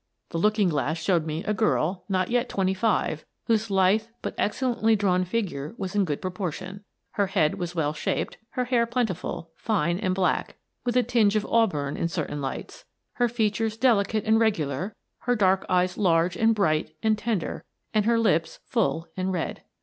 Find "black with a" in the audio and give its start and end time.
10.15-11.03